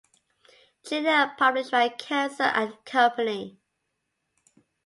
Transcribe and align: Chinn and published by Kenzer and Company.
Chinn 0.83 1.05
and 1.05 1.37
published 1.37 1.69
by 1.69 1.87
Kenzer 1.89 2.51
and 2.55 2.73
Company. 2.85 3.59